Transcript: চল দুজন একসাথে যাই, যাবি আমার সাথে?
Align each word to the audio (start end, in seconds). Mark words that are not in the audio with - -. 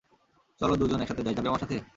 চল 0.61 0.69
দুজন 0.75 0.99
একসাথে 1.01 1.23
যাই, 1.25 1.35
যাবি 1.37 1.47
আমার 1.47 1.61
সাথে? 1.63 1.75